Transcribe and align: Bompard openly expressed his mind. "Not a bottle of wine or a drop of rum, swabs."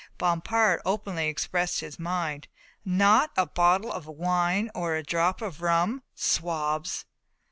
Bompard 0.17 0.79
openly 0.83 1.27
expressed 1.29 1.79
his 1.81 1.99
mind. 1.99 2.47
"Not 2.83 3.29
a 3.37 3.45
bottle 3.45 3.93
of 3.93 4.07
wine 4.07 4.71
or 4.73 4.95
a 4.95 5.03
drop 5.03 5.43
of 5.43 5.61
rum, 5.61 6.01
swabs." 6.15 7.05